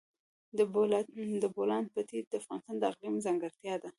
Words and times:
د 1.43 1.47
بولان 1.55 1.85
پټي 1.93 2.19
د 2.31 2.31
افغانستان 2.41 2.75
د 2.79 2.83
اقلیم 2.91 3.15
ځانګړتیا 3.25 3.73
ده. 3.81 3.89